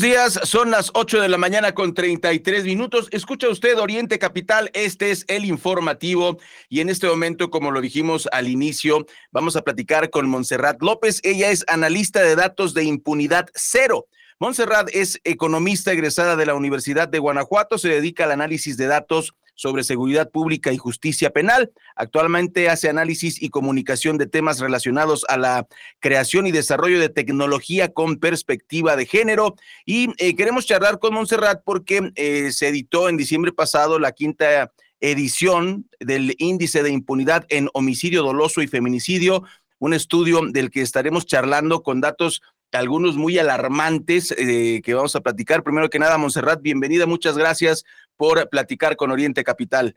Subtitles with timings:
[0.00, 3.08] Días, son las 8 de la mañana con 33 minutos.
[3.12, 6.38] Escucha usted Oriente Capital, este es el informativo
[6.68, 11.20] y en este momento, como lo dijimos al inicio, vamos a platicar con Montserrat López.
[11.22, 14.06] Ella es analista de datos de impunidad cero.
[14.38, 19.34] Montserrat es economista egresada de la Universidad de Guanajuato, se dedica al análisis de datos
[19.56, 21.72] sobre seguridad pública y justicia penal.
[21.96, 25.66] Actualmente hace análisis y comunicación de temas relacionados a la
[25.98, 29.56] creación y desarrollo de tecnología con perspectiva de género.
[29.84, 34.72] Y eh, queremos charlar con Montserrat porque eh, se editó en diciembre pasado la quinta
[35.00, 39.42] edición del índice de impunidad en homicidio doloso y feminicidio,
[39.78, 45.20] un estudio del que estaremos charlando con datos algunos muy alarmantes eh, que vamos a
[45.20, 45.62] platicar.
[45.62, 47.84] Primero que nada, Montserrat, bienvenida, muchas gracias
[48.16, 49.96] por platicar con Oriente Capital.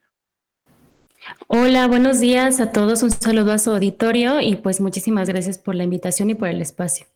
[1.47, 5.75] Hola, buenos días a todos, un saludo a su auditorio y pues muchísimas gracias por
[5.75, 7.07] la invitación y por el espacio.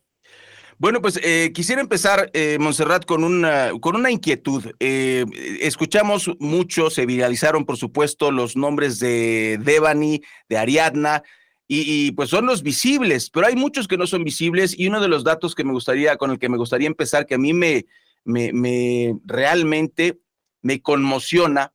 [0.76, 4.72] Bueno, pues eh, quisiera empezar, eh, Montserrat, con una, con una inquietud.
[4.80, 5.24] Eh,
[5.60, 11.22] escuchamos mucho, se viralizaron, por supuesto, los nombres de Devani, de Ariadna,
[11.66, 15.08] y, pues son los visibles, pero hay muchos que no son visibles y uno de
[15.08, 17.86] los datos que me gustaría, con el que me gustaría empezar, que a mí me,
[18.24, 20.18] me, me realmente
[20.64, 21.72] me conmociona,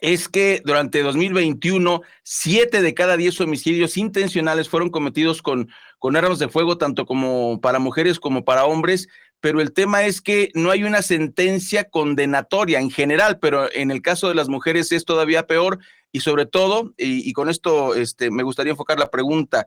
[0.00, 5.68] es que durante 2021, siete de cada diez homicidios intencionales fueron cometidos con,
[6.00, 9.08] con armas de fuego, tanto como para mujeres como para hombres,
[9.40, 14.00] pero el tema es que no hay una sentencia condenatoria en general, pero en el
[14.00, 15.78] caso de las mujeres es todavía peor
[16.12, 19.66] y sobre todo, y, con esto este, me gustaría enfocar la pregunta,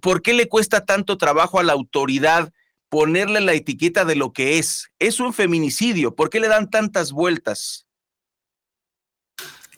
[0.00, 2.52] ¿por qué le cuesta tanto trabajo a la autoridad
[2.88, 4.90] ponerle la etiqueta de lo que es?
[4.98, 7.87] Es un feminicidio, ¿por qué le dan tantas vueltas?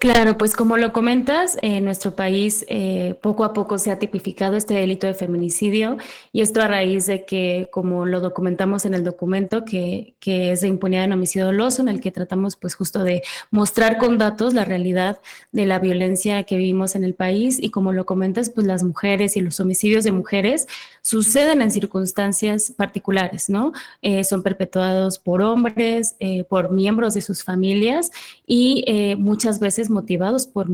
[0.00, 4.56] Claro, pues como lo comentas, en nuestro país eh, poco a poco se ha tipificado
[4.56, 5.98] este delito de feminicidio
[6.32, 10.62] y esto a raíz de que, como lo documentamos en el documento, que, que es
[10.62, 14.54] de impunidad en homicidio doloso, en el que tratamos pues justo de mostrar con datos
[14.54, 15.20] la realidad
[15.52, 19.36] de la violencia que vivimos en el país y como lo comentas, pues las mujeres
[19.36, 20.66] y los homicidios de mujeres
[21.02, 23.72] suceden en circunstancias particulares, ¿no?
[24.00, 28.10] Eh, son perpetuados por hombres, eh, por miembros de sus familias
[28.46, 28.86] y
[29.18, 30.68] muchas veces motivados por,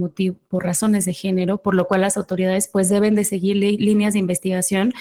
[0.48, 4.20] por razones de género, por lo cual las autoridades pues deben de seguir líneas de
[4.20, 4.92] investigación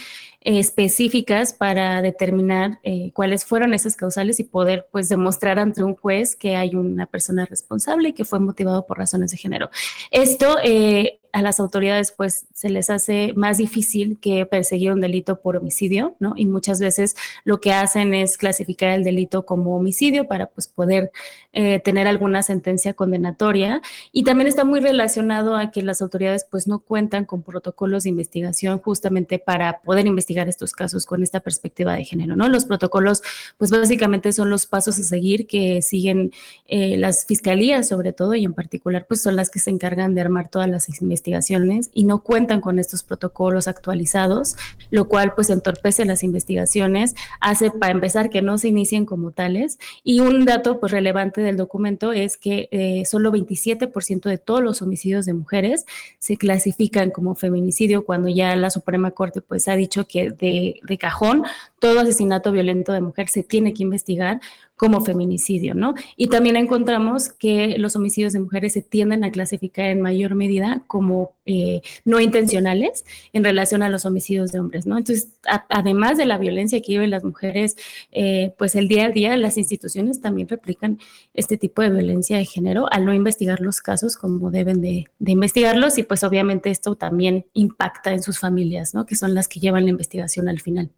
[0.45, 6.35] específicas para determinar eh, cuáles fueron esas causales y poder pues demostrar ante un juez
[6.35, 9.71] que hay una persona responsable y que fue motivado por razones de género.
[10.11, 15.41] Esto eh, a las autoridades pues se les hace más difícil que perseguir un delito
[15.41, 16.33] por homicidio, ¿no?
[16.37, 21.11] Y muchas veces lo que hacen es clasificar el delito como homicidio para pues poder
[21.51, 23.81] eh, tener alguna sentencia condenatoria.
[24.13, 28.11] Y también está muy relacionado a que las autoridades pues no cuentan con protocolos de
[28.11, 32.49] investigación justamente para poder investigar estos casos con esta perspectiva de género, ¿no?
[32.49, 33.21] Los protocolos
[33.57, 36.31] pues básicamente son los pasos a seguir que siguen
[36.67, 40.21] eh, las fiscalías sobre todo y en particular pues son las que se encargan de
[40.21, 44.55] armar todas las investigaciones y no cuentan con estos protocolos actualizados,
[44.89, 49.79] lo cual pues entorpece las investigaciones, hace para empezar que no se inicien como tales.
[50.03, 54.81] Y un dato pues relevante del documento es que eh, solo 27% de todos los
[54.81, 55.85] homicidios de mujeres
[56.19, 60.97] se clasifican como feminicidio cuando ya la Suprema Corte pues ha dicho que de, de
[60.97, 61.43] cajón
[61.79, 64.39] todo asesinato violento de mujer se tiene que investigar
[64.75, 65.93] como feminicidio, ¿no?
[66.17, 70.83] Y también encontramos que los homicidios de mujeres se tienden a clasificar en mayor medida
[70.87, 74.97] como eh, no intencionales en relación a los homicidios de hombres, ¿no?
[74.97, 75.29] Entonces,
[75.69, 77.77] además de la violencia que viven las mujeres,
[78.11, 80.99] eh, pues el día a día las instituciones también replican
[81.33, 85.31] este tipo de violencia de género al no investigar los casos como deben de, de
[85.31, 89.05] investigarlos y pues obviamente esto también impacta en sus familias, ¿no?
[89.05, 90.91] Que son las que llevan la investigación al final.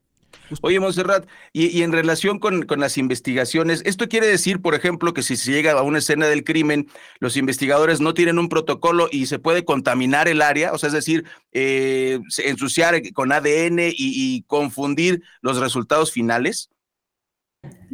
[0.61, 5.35] Oye, Monserrat, y, en relación con, las investigaciones, ¿esto quiere decir, por ejemplo, que si
[5.35, 6.87] se llega a una escena del crimen,
[7.19, 10.73] los investigadores no tienen un protocolo y se puede contaminar el área?
[10.73, 16.69] O sea, es decir, eh, ensuciar con ADN y, confundir los resultados finales.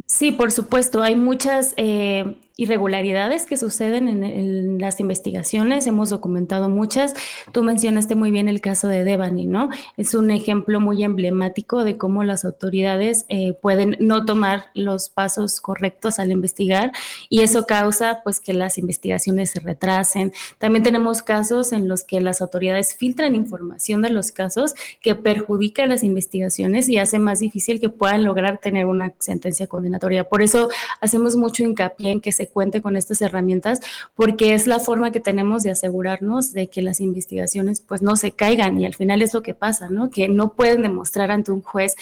[0.06, 1.74] Sí, por supuesto, hay muchas...
[1.76, 7.14] Eh, irregularidades que suceden en, las investigaciones, hemos documentado muchas.
[7.52, 9.70] Tú mencionaste muy bien el caso de Devani, ¿no?
[9.96, 15.60] Es un ejemplo muy emblemático de cómo las autoridades eh, pueden no tomar los pasos
[15.60, 16.92] correctos al investigar
[17.28, 20.32] y eso causa pues que las investigaciones se retrasen.
[20.58, 25.86] También tenemos casos en los que las autoridades filtran información de los casos que perjudica
[25.86, 30.24] las investigaciones y hace más difícil que puedan lograr tener una sentencia condenatoria.
[30.24, 30.68] Por eso
[31.00, 33.80] hacemos mucho hincapié en que se cuente con estas herramientas
[34.14, 38.32] porque es la forma que tenemos de asegurarnos de que las investigaciones pues no se
[38.32, 40.10] caigan y al final es lo que pasa, ¿no?
[40.10, 41.96] Que no pueden demostrar ante un juez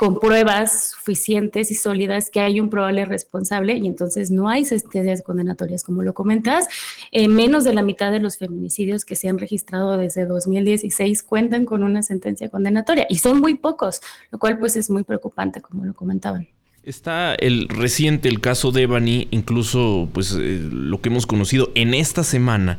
[0.00, 5.20] con pruebas suficientes y sólidas que hay un probable responsable y entonces no hay sentencias
[5.20, 6.68] condenatorias, como lo comentas.
[7.12, 11.66] Eh, menos de la mitad de los feminicidios que se han registrado desde 2016 cuentan
[11.66, 14.00] con una sentencia condenatoria y son muy pocos,
[14.30, 16.48] lo cual pues es muy preocupante, como lo comentaban.
[16.82, 21.92] Está el reciente, el caso de Ebony, incluso pues eh, lo que hemos conocido en
[21.92, 22.78] esta semana,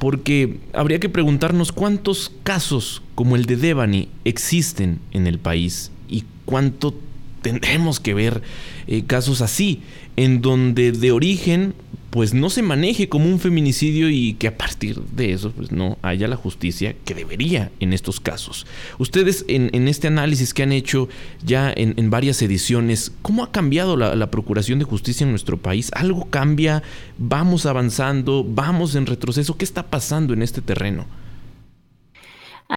[0.00, 6.24] porque habría que preguntarnos cuántos casos como el de Devani existen en el país y
[6.44, 6.94] cuánto
[7.40, 8.42] tendremos que ver
[8.86, 9.80] eh, casos así,
[10.16, 11.72] en donde de origen
[12.10, 15.98] pues no se maneje como un feminicidio y que a partir de eso pues no
[16.02, 18.66] haya la justicia que debería en estos casos.
[18.98, 21.08] Ustedes en, este análisis que han hecho
[21.44, 25.90] ya en, varias ediciones, ¿cómo ha cambiado la, la, Procuración de Justicia en nuestro país?
[25.94, 26.82] ¿Algo cambia?
[27.18, 28.44] ¿Vamos avanzando?
[28.48, 29.56] ¿Vamos en retroceso?
[29.56, 31.06] ¿Qué está pasando en este terreno?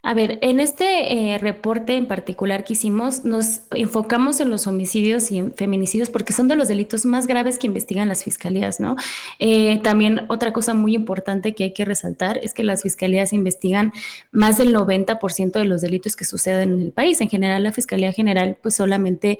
[0.04, 5.32] A ver, en este eh, reporte en particular que hicimos, nos enfocamos en los homicidios
[5.32, 8.96] y en feminicidios porque son de los delitos más graves que investigan las fiscalías, ¿no?
[9.40, 13.92] Eh, también otra cosa muy importante que hay que resaltar es que las fiscalías investigan
[14.32, 17.20] más del 90% de los delitos que suceden en el país.
[17.20, 19.40] En general, la Fiscalía General pues solamente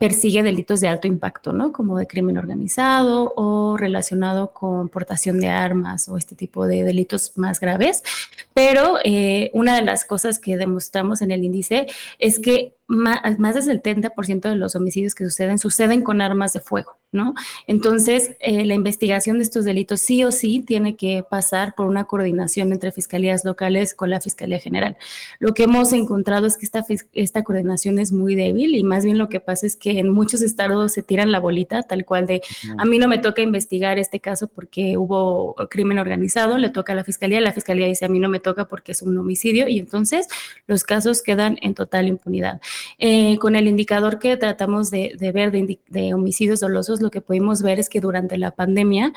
[0.00, 1.72] persigue delitos de alto impacto, ¿no?
[1.72, 7.32] Como de crimen organizado o relacionado con portación de armas o este tipo de delitos
[7.36, 8.02] más graves.
[8.54, 11.86] Pero eh, una de las cosas que demostramos en el índice
[12.18, 16.98] es que más, del 70% de los homicidios que suceden suceden con armas de fuego,
[17.12, 17.34] ¿no?
[17.66, 22.04] Entonces, eh, la investigación de estos delitos sí o sí tiene que pasar por una
[22.04, 24.96] coordinación entre fiscalías locales con la Fiscalía General.
[25.38, 26.84] Lo que hemos encontrado es que esta,
[27.14, 30.42] esta coordinación es muy débil y más bien lo que pasa es que en muchos
[30.42, 32.42] estados se tiran la bolita, tal cual de,
[32.76, 36.96] a mí no me toca investigar este caso porque hubo crimen organizado, le toca a
[36.96, 39.78] la Fiscalía, la Fiscalía dice, a mí no me toca porque es un homicidio y
[39.78, 40.28] entonces
[40.66, 42.60] los casos quedan en total impunidad.
[42.98, 47.78] Eh, con el indicador que tratamos de, ver de, homicidios dolosos, lo que pudimos ver
[47.78, 49.12] es que durante la pandemia,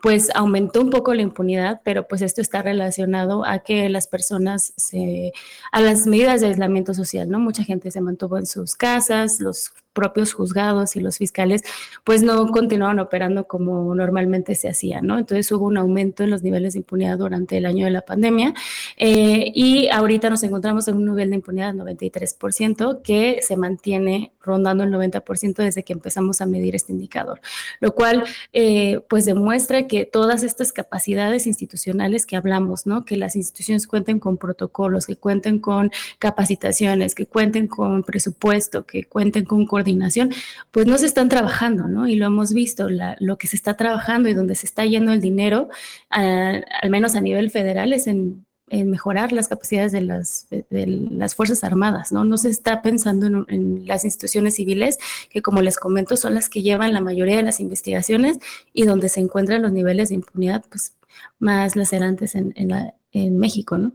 [0.00, 4.72] pues aumentó un poco la impunidad, pero pues esto está relacionado a que las personas
[4.76, 5.32] se,
[5.72, 7.40] a las medidas de aislamiento social, ¿no?
[7.40, 11.62] Mucha gente se mantuvo en sus casas, los propios juzgados y los fiscales,
[12.04, 15.18] pues no continuaron operando como normalmente se hacía, ¿no?
[15.18, 18.54] Entonces hubo un aumento en los niveles de impunidad durante el año de la pandemia
[18.96, 24.30] eh, y ahorita nos encontramos en un nivel de impunidad del 93% que se mantiene
[24.48, 27.40] rondando el 90% desde que empezamos a medir este indicador,
[27.80, 33.04] lo cual eh, pues demuestra que todas estas capacidades institucionales que hablamos, ¿no?
[33.04, 39.04] Que las instituciones cuenten con protocolos, que cuenten con capacitaciones, que cuenten con presupuesto, que
[39.04, 40.32] cuenten con coordinación
[40.70, 42.08] pues no se están trabajando, ¿no?
[42.08, 45.20] Y lo hemos visto, lo que se está trabajando y donde se está yendo el
[45.20, 45.68] dinero,
[46.10, 52.12] al menos a nivel federal, es en, mejorar las capacidades de las, las Fuerzas Armadas,
[52.12, 52.24] ¿no?
[52.24, 54.98] No se está pensando en, en, las instituciones civiles,
[55.30, 58.38] que como les comento, son las que llevan la mayoría de las investigaciones
[58.72, 60.94] y donde se encuentran los niveles de impunidad, pues,
[61.38, 63.92] más lacerantes en, en México, ¿no?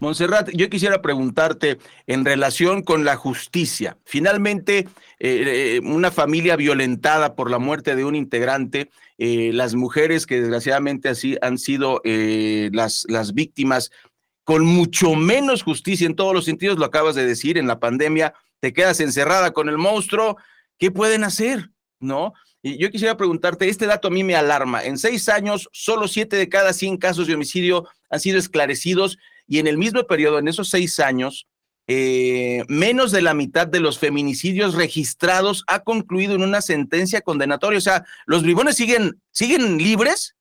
[0.00, 3.96] Montserrat, yo quisiera preguntarte en relación con la justicia.
[4.04, 4.88] Finalmente,
[5.18, 10.40] eh, eh, una familia violentada por la muerte de un integrante, eh, las mujeres que
[10.40, 13.90] desgraciadamente así han sido las, las víctimas
[14.44, 18.34] con mucho menos justicia en todos los sentidos, lo acabas de decir, en la pandemia
[18.60, 20.36] te quedas encerrada con el monstruo,
[20.78, 21.70] ¿qué pueden hacer?
[21.98, 22.34] ¿No?
[22.62, 24.84] Y yo quisiera preguntarte, este dato a mí me alarma.
[24.84, 29.58] En seis años, solo siete de cada cien casos de homicidio han sido esclarecidos y
[29.58, 31.46] en el mismo periodo, en esos seis años,
[31.86, 37.78] eh, menos de la mitad de los feminicidios registrados ha concluido en una sentencia condenatoria.
[37.78, 40.34] O sea, ¿los bribones siguen, siguen libres?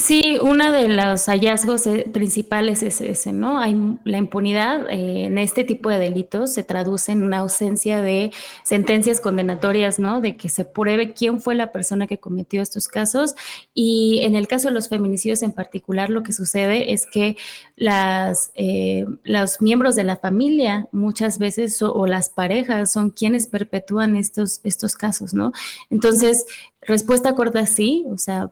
[0.00, 3.58] Sí, uno de los hallazgos eh, principales es ese, ¿no?
[3.58, 8.32] Hay la impunidad eh, en este tipo de delitos se traduce en una ausencia de
[8.64, 10.22] sentencias condenatorias, ¿no?
[10.22, 13.34] De que se pruebe quién fue la persona que cometió estos casos.
[13.74, 17.36] Y en el caso de los feminicidios en particular, lo que sucede es que
[17.76, 24.16] las, eh, los miembros de la familia muchas veces o, las parejas son quienes perpetúan
[24.16, 25.52] estos, estos casos, ¿no?
[25.90, 26.46] Entonces,
[26.80, 28.50] respuesta corta sí, o sea,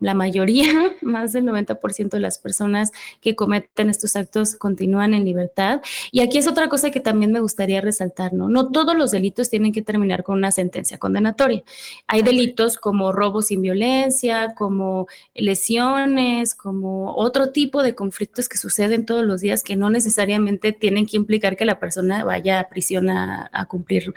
[0.00, 0.66] la mayoría,
[1.02, 5.80] más del 90% de las personas que cometen estos actos continúan en libertad.
[6.10, 8.48] Y aquí es otra cosa que también me gustaría resaltar, ¿no?
[8.48, 11.62] No todos los delitos tienen que terminar con una sentencia condenatoria.
[12.06, 19.06] Hay delitos como robo sin violencia, como lesiones, como otro tipo de conflictos que suceden
[19.06, 23.10] todos los días que no necesariamente tienen que implicar que la persona vaya a prisión
[23.10, 24.14] a, a cumplir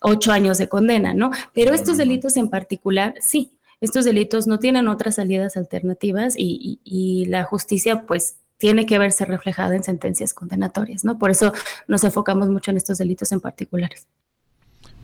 [0.00, 1.30] ocho años de condena, ¿no?
[1.52, 7.44] Pero estos delitos en particular, sí, estos delitos no tienen otras salidas alternativas y, la
[7.44, 11.18] justicia pues tiene que verse reflejada en sentencias condenatorias, ¿no?
[11.18, 11.52] Por eso
[11.88, 14.06] nos enfocamos mucho en estos delitos en particulares.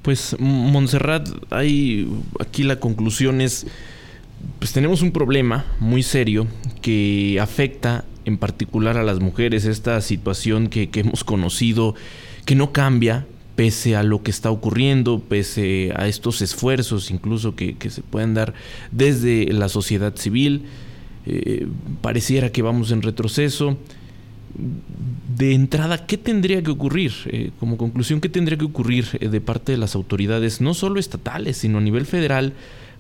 [0.03, 3.67] Pues Montserrat, hay aquí la conclusión es,
[4.59, 6.47] pues tenemos un problema muy serio
[6.83, 11.95] que afecta en particular a las mujeres, esta situación que, que hemos conocido,
[12.45, 13.27] que no cambia,
[13.57, 18.55] pese a lo que está ocurriendo, pese a estos esfuerzos incluso que, se pueden dar
[18.93, 20.67] desde la sociedad civil,
[21.25, 21.67] eh,
[22.03, 23.79] pareciera que vamos en retroceso.
[25.37, 27.13] De entrada, ¿qué tendría que ocurrir?
[27.27, 31.01] Eh, como conclusión, ¿qué tendría que ocurrir eh, de parte de las autoridades, no solo
[31.01, 32.53] estatales, sino a nivel federal,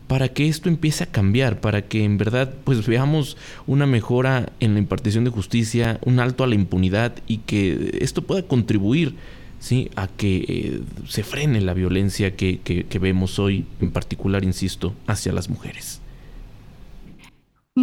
[0.06, 3.36] para que esto empiece a cambiar, para que en verdad pues veamos
[3.66, 8.22] una mejora en la impartición de justicia, un alto a la impunidad y que esto
[8.22, 9.16] pueda contribuir
[9.58, 9.90] ¿sí?
[9.96, 15.32] a que eh, se frene la violencia que, que vemos hoy, en particular, insisto, hacia
[15.32, 16.00] las mujeres.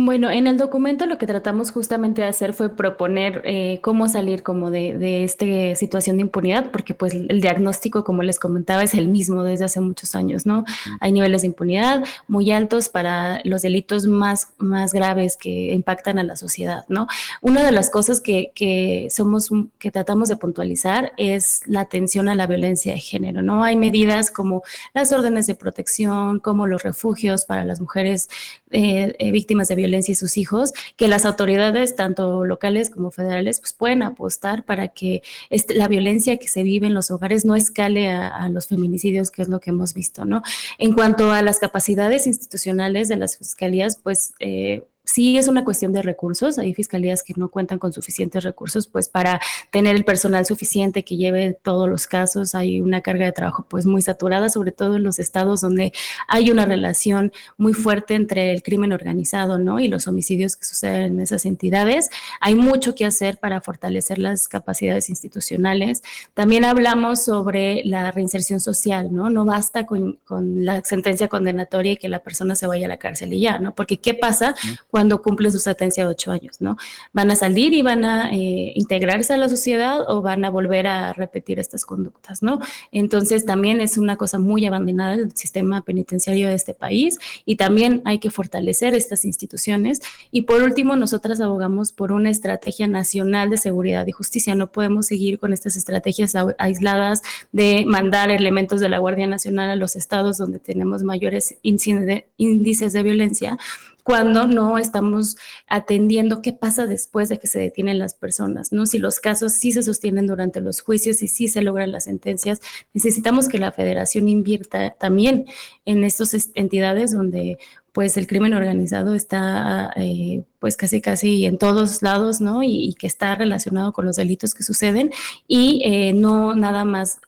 [0.05, 4.43] Bueno, en el documento lo que tratamos justamente de hacer fue proponer eh, cómo salir
[4.43, 5.45] como de, de esta
[5.77, 9.79] situación de impunidad, porque pues el diagnóstico, como les comentaba, es el mismo desde hace
[9.79, 10.65] muchos años, ¿no?
[10.99, 16.23] Hay niveles de impunidad muy altos para los delitos más, más graves que impactan a
[16.23, 17.07] la sociedad, ¿no?
[17.39, 22.35] Una de las cosas que, que somos, que tratamos de puntualizar es la atención a
[22.35, 23.63] la violencia de género, ¿no?
[23.63, 28.27] Hay medidas como las órdenes de protección, como los refugios para las mujeres
[28.75, 33.59] eh, eh, víctimas de violencia y sus hijos, que las autoridades, tanto locales como federales,
[33.59, 37.55] pues pueden apostar para que este, la violencia que se vive en los hogares no
[37.55, 40.43] escale a, los feminicidios, que es lo que hemos visto, ¿no?
[40.77, 45.93] En cuanto a las capacidades institucionales de las fiscalías, pues eh, sí es una cuestión
[45.93, 46.57] de recursos.
[46.57, 49.41] Hay fiscalías que no cuentan con suficientes recursos, pues para
[49.71, 52.55] tener el personal suficiente que lleve todos los casos.
[52.55, 55.93] Hay una carga de trabajo pues muy saturada, sobre todo en los estados donde
[56.27, 59.79] hay una relación muy fuerte entre el crimen organizado, ¿no?
[59.79, 62.09] Y los homicidios que suceden en esas entidades.
[62.39, 66.01] Hay mucho que hacer para fortalecer las capacidades institucionales.
[66.33, 69.29] También hablamos sobre la reinserción social, ¿no?
[69.29, 72.97] No basta con, con la sentencia condenatoria y que la persona se vaya a la
[72.97, 73.75] cárcel y ya, ¿no?
[73.75, 74.55] Porque ¿qué pasa
[74.93, 76.77] cuando cumplen su sentencia de ocho años, ¿no?
[77.13, 80.85] Van a salir y van a eh, integrarse a la sociedad o van a volver
[80.85, 82.59] a repetir estas conductas, ¿no?
[82.91, 88.03] Entonces también es una cosa muy abandonada del sistema penitenciario de este país y también
[88.05, 89.99] hay que fortalecer estas instituciones.
[90.29, 94.53] Y por último, nosotras abogamos por una estrategia nacional de seguridad y justicia.
[94.53, 99.75] No podemos seguir con estas estrategias aisladas de mandar elementos de la Guardia Nacional a
[99.75, 103.57] los estados donde tenemos mayores índices de violencia
[104.03, 108.85] cuando no estamos atendiendo qué pasa después de que se detienen las personas, ¿no?
[108.85, 112.59] Si los casos sí se sostienen durante los juicios y sí se logran las sentencias,
[112.93, 115.45] necesitamos que la federación invierta también
[115.85, 117.57] en estas entidades donde
[117.93, 122.63] pues el crimen organizado está eh, pues casi casi en todos lados, ¿no?
[122.63, 125.11] Y, que está relacionado con los delitos que suceden
[125.47, 127.19] y eh, no nada más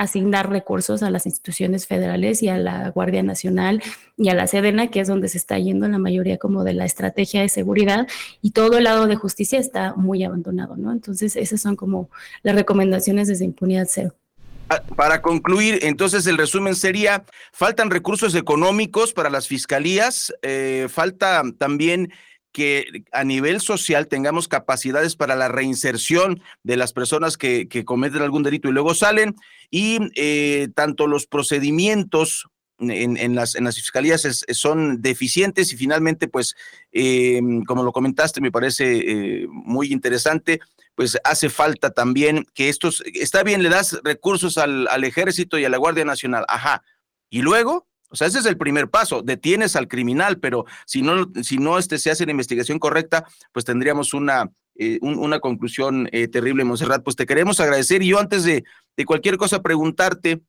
[0.00, 3.82] asignar recursos a las instituciones federales y a la Guardia Nacional
[4.16, 6.86] y a la Sedena, que es donde se está yendo la mayoría como de la
[6.86, 8.08] estrategia de seguridad
[8.40, 10.90] y todo el lado de justicia está muy abandonado, ¿no?
[10.90, 12.08] Entonces, esas son como
[12.42, 14.14] las recomendaciones desde Impunidad Cero.
[14.70, 21.42] Ah, para concluir, entonces el resumen sería, faltan recursos económicos para las fiscalías, eh, falta
[21.58, 22.10] también
[22.52, 28.42] que a nivel social tengamos capacidades para la reinserción de las personas que, cometen algún
[28.42, 29.36] delito y luego salen,
[29.70, 32.46] y eh, tanto los procedimientos
[32.80, 36.56] en, las, en las fiscalías son deficientes y finalmente, pues,
[36.92, 38.98] em, como lo comentaste, me parece
[39.42, 40.60] eh, muy interesante,
[40.94, 45.64] pues hace falta también que estos, está bien, le das recursos al, al ejército y
[45.64, 46.82] a la Guardia Nacional, ajá,
[47.28, 49.22] y luego O sea, ese es el primer paso.
[49.22, 53.64] Detienes al criminal, pero si no, si no este, se hace la investigación correcta, pues
[53.64, 57.04] tendríamos una, eh, una conclusión eh, terrible, Monserrat.
[57.04, 58.64] Pues te queremos agradecer y yo antes de,
[58.96, 60.42] de cualquier cosa preguntarte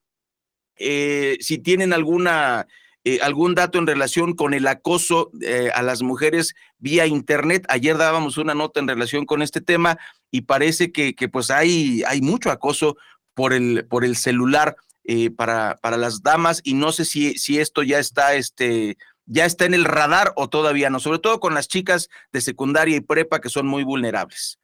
[0.77, 2.65] eh, si tienen alguna
[3.03, 5.31] eh, algún dato en relación con el acoso
[5.73, 7.65] a las mujeres vía internet.
[7.67, 9.97] Ayer dábamos una nota en relación con este tema
[10.29, 12.97] y parece que, que pues hay, hay mucho acoso
[13.33, 14.75] por el, por el celular
[15.13, 19.43] eh, para, para las damas y no sé si, si esto ya está, este, ya
[19.43, 23.01] está en el radar o todavía no, sobre todo con las chicas de secundaria y
[23.01, 24.60] prepa que son muy vulnerables.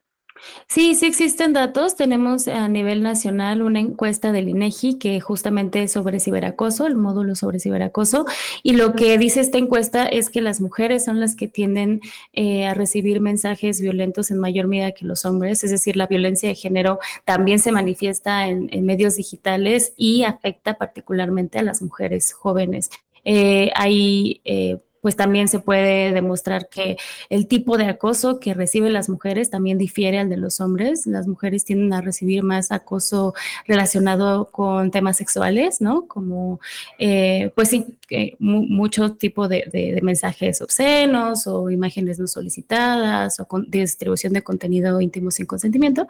[0.68, 1.96] Sí, sí existen datos.
[1.96, 7.34] Tenemos a nivel nacional una encuesta del INEGI que justamente es sobre ciberacoso, el módulo
[7.34, 8.26] sobre ciberacoso.
[8.62, 12.00] Y lo que dice esta encuesta es que las mujeres son las que tienden
[12.32, 15.64] eh, a recibir mensajes violentos en mayor medida que los hombres.
[15.64, 20.74] Es decir, la violencia de género también se manifiesta en, en medios digitales y afecta
[20.74, 22.90] particularmente a las mujeres jóvenes.
[23.24, 26.96] Eh, hay eh, pues también se puede demostrar que
[27.30, 31.06] el tipo de acoso que reciben las mujeres también difiere al de los hombres.
[31.06, 33.34] Las mujeres tienden a recibir más acoso
[33.66, 36.06] relacionado con temas sexuales, ¿no?
[36.06, 36.60] Como,
[36.98, 43.38] eh, pues sí, eh, mucho tipo de, de, de, mensajes obscenos o imágenes no solicitadas
[43.40, 46.06] o con distribución de contenido íntimo sin consentimiento.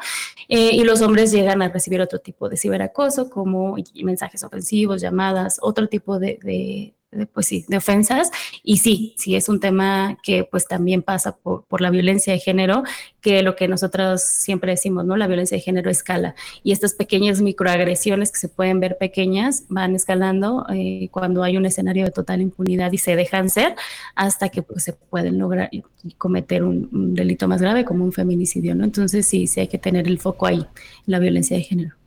[0.48, 5.58] Eh, y los hombres llegan a recibir otro tipo de ciberacoso como mensajes ofensivos, llamadas,
[5.62, 6.94] otro tipo de, de
[7.32, 8.30] pues sí, de ofensas.
[8.62, 12.38] Y sí, sí es un tema que pues también pasa por, por, la violencia de
[12.38, 12.82] género,
[13.20, 15.16] que lo que nosotros siempre decimos, ¿no?
[15.16, 16.34] La violencia de género escala.
[16.62, 21.66] Y estas pequeñas microagresiones que se pueden ver pequeñas van escalando eh, cuando hay un
[21.66, 23.74] escenario de total impunidad y se dejan ser
[24.14, 25.70] hasta que pues, se pueden lograr
[26.18, 28.84] cometer un, un delito más grave como un feminicidio, ¿no?
[28.84, 30.66] Entonces sí, sí hay que tener el foco ahí, en
[31.06, 31.98] la violencia de género.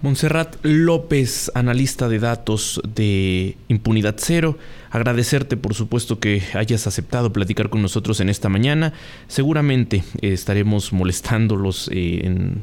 [0.00, 4.56] Montserrat López, analista de datos de Impunidad Cero,
[4.90, 8.92] agradecerte por supuesto que hayas aceptado platicar con nosotros en esta mañana.
[9.26, 12.62] Seguramente eh, estaremos molestándolos eh, en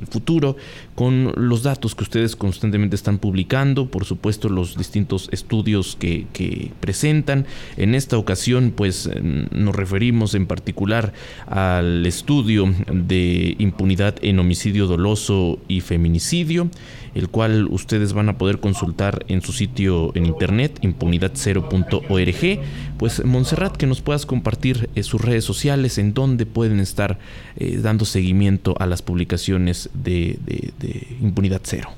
[0.00, 0.56] el futuro
[0.94, 6.70] con los datos que ustedes constantemente están publicando, por supuesto los distintos estudios que, que,
[6.80, 7.46] presentan.
[7.76, 11.12] En esta ocasión pues nos referimos en particular
[11.46, 16.70] al estudio de impunidad en homicidio doloso y feminicidio,
[17.18, 22.60] el cual ustedes van a poder consultar en su sitio en internet impunidad0.org.
[22.96, 27.18] Pues Montserrat, que nos puedas compartir eh, sus redes sociales en donde pueden estar
[27.56, 31.97] eh, dando seguimiento a las publicaciones de, de, de Impunidad Cero.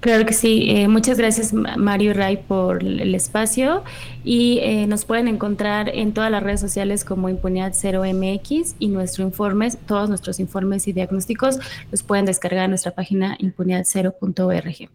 [0.00, 0.66] Claro que sí.
[0.70, 3.82] Eh, muchas gracias Mario Ray por el espacio
[4.24, 8.88] y eh, nos pueden encontrar en todas las redes sociales como Impunidad Cero MX y
[8.88, 11.58] nuestro informes, todos nuestros informes y diagnósticos
[11.90, 14.88] los pueden descargar en nuestra página impunidadcero.org.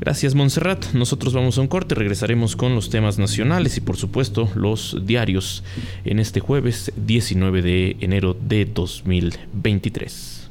[0.00, 0.92] Gracias Montserrat.
[0.92, 5.64] Nosotros vamos a un corte, regresaremos con los temas nacionales y por supuesto los diarios
[6.04, 10.47] en este jueves 19 de enero de 2023.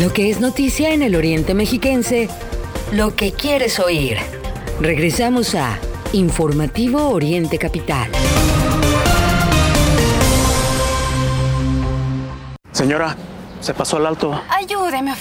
[0.00, 2.28] Lo que es noticia en el Oriente Mexiquense,
[2.92, 4.16] lo que quieres oír.
[4.80, 5.76] Regresamos a
[6.12, 8.08] Informativo Oriente Capital.
[12.70, 13.16] Señora,
[13.60, 14.40] ¿se pasó al alto?
[14.48, 15.14] Ayúdeme,